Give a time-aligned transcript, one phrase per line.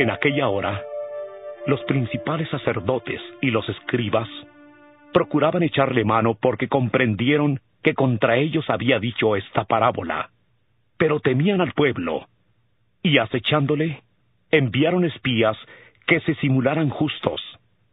[0.00, 0.82] En aquella hora,
[1.66, 4.26] los principales sacerdotes y los escribas
[5.12, 10.30] procuraban echarle mano porque comprendieron que contra ellos había dicho esta parábola,
[10.96, 12.28] pero temían al pueblo,
[13.02, 14.02] y acechándole,
[14.50, 15.58] enviaron espías
[16.06, 17.42] que se simularan justos,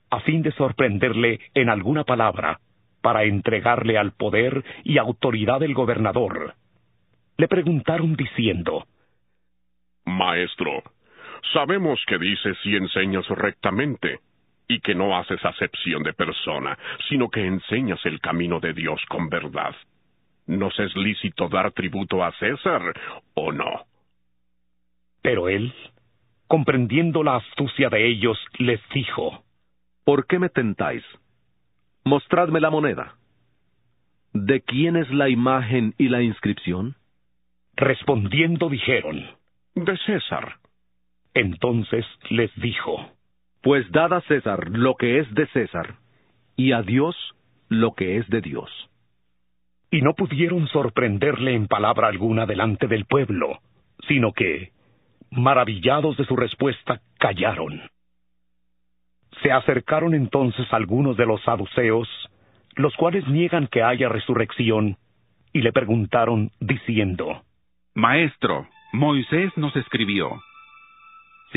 [0.09, 2.61] a fin de sorprenderle en alguna palabra,
[3.01, 6.53] para entregarle al poder y autoridad del gobernador.
[7.35, 8.87] Le preguntaron diciendo,
[10.05, 10.83] Maestro,
[11.53, 14.19] sabemos que dices y enseñas rectamente,
[14.67, 16.77] y que no haces acepción de persona,
[17.09, 19.75] sino que enseñas el camino de Dios con verdad.
[20.45, 22.81] ¿Nos es lícito dar tributo a César
[23.33, 23.85] o no?
[25.21, 25.73] Pero él,
[26.47, 29.43] comprendiendo la astucia de ellos, les dijo,
[30.03, 31.03] ¿Por qué me tentáis?
[32.05, 33.15] Mostradme la moneda.
[34.33, 36.95] ¿De quién es la imagen y la inscripción?
[37.75, 39.25] Respondiendo dijeron,
[39.75, 40.57] De César.
[41.37, 43.11] Entonces les dijo,
[43.61, 45.97] Pues dad a César lo que es de César,
[46.55, 47.15] y a Dios
[47.69, 48.71] lo que es de Dios.
[49.91, 53.59] Y no pudieron sorprenderle en palabra alguna delante del pueblo,
[54.07, 54.71] sino que,
[55.29, 57.83] maravillados de su respuesta, callaron.
[59.43, 62.09] Se acercaron entonces algunos de los saduceos,
[62.73, 64.97] los cuales niegan que haya resurrección,
[65.53, 67.43] y le preguntaron, diciendo,
[67.93, 70.41] Maestro, Moisés nos escribió,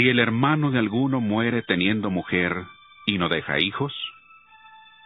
[0.00, 2.64] si el hermano de alguno muere teniendo mujer
[3.04, 3.92] y no deja hijos,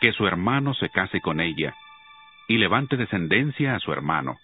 [0.00, 1.74] que su hermano se case con ella
[2.46, 4.36] y levante descendencia a su hermano.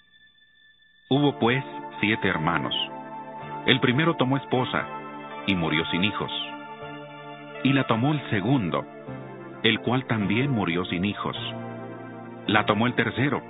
[1.08, 1.62] Hubo pues
[2.00, 2.74] siete hermanos.
[3.66, 4.88] El primero tomó esposa
[5.46, 6.32] y murió sin hijos.
[7.62, 8.84] Y la tomó el segundo,
[9.62, 11.36] el cual también murió sin hijos.
[12.48, 13.40] La tomó el tercero,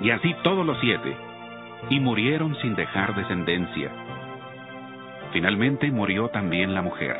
[0.00, 1.16] y así todos los siete,
[1.90, 3.90] y murieron sin dejar descendencia.
[5.32, 7.16] Finalmente murió también la mujer.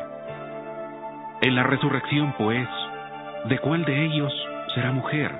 [1.41, 2.67] En la resurrección, pues,
[3.45, 4.33] ¿de cuál de ellos
[4.73, 5.31] será mujer?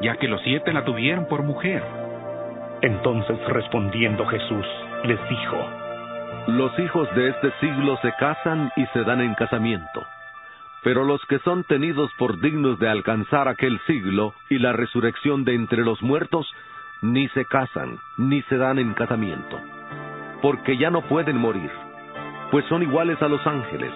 [0.00, 1.82] Ya que los siete la tuvieron por mujer.
[2.82, 4.66] Entonces respondiendo Jesús,
[5.04, 5.56] les dijo,
[6.48, 10.06] Los hijos de este siglo se casan y se dan en casamiento.
[10.82, 15.54] Pero los que son tenidos por dignos de alcanzar aquel siglo y la resurrección de
[15.54, 16.50] entre los muertos,
[17.02, 19.60] ni se casan, ni se dan en casamiento.
[20.46, 21.68] Porque ya no pueden morir,
[22.52, 23.92] pues son iguales a los ángeles,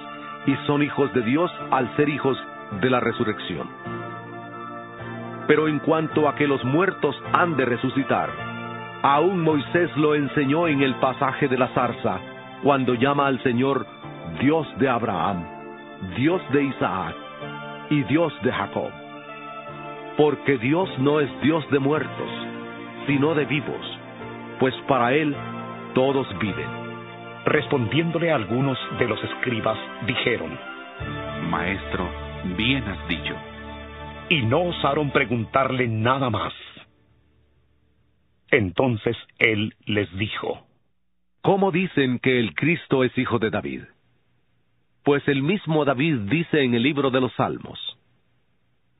[0.46, 2.36] y son hijos de Dios al ser hijos
[2.80, 3.68] de la resurrección.
[5.46, 8.30] Pero en cuanto a que los muertos han de resucitar,
[9.00, 12.18] aún Moisés lo enseñó en el pasaje de la zarza,
[12.64, 13.86] cuando llama al Señor
[14.40, 15.46] Dios de Abraham,
[16.16, 17.14] Dios de Isaac
[17.90, 18.90] y Dios de Jacob.
[20.16, 22.30] Porque Dios no es Dios de muertos,
[23.06, 23.98] sino de vivos,
[24.58, 25.36] pues para Él
[25.94, 26.68] todos viven.
[27.44, 30.58] Respondiéndole algunos de los escribas, dijeron,
[31.50, 32.08] Maestro,
[32.56, 33.34] bien has dicho.
[34.28, 36.52] Y no osaron preguntarle nada más.
[38.50, 40.66] Entonces él les dijo,
[41.42, 43.82] ¿Cómo dicen que el Cristo es hijo de David?
[45.04, 47.78] Pues el mismo David dice en el libro de los Salmos,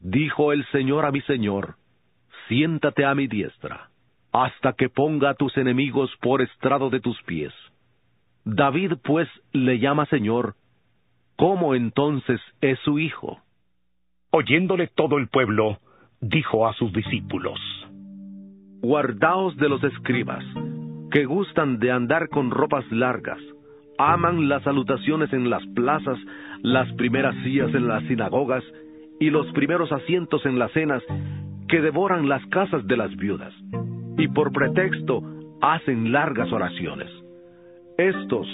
[0.00, 1.74] Dijo el Señor a mi Señor,
[2.48, 3.89] siéntate a mi diestra,
[4.32, 7.52] hasta que ponga a tus enemigos por estrado de tus pies.
[8.44, 10.54] David pues le llama Señor,
[11.36, 13.40] ¿cómo entonces es su hijo?
[14.30, 15.78] Oyéndole todo el pueblo,
[16.20, 17.58] dijo a sus discípulos,
[18.82, 20.44] Guardaos de los escribas,
[21.10, 23.38] que gustan de andar con ropas largas,
[23.98, 26.18] aman las salutaciones en las plazas,
[26.62, 28.64] las primeras sillas en las sinagogas
[29.18, 31.02] y los primeros asientos en las cenas,
[31.68, 33.52] que devoran las casas de las viudas,
[34.20, 35.22] y por pretexto
[35.62, 37.10] hacen largas oraciones.
[37.96, 38.46] Estos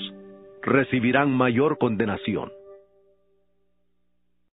[0.63, 2.53] recibirán mayor condenación.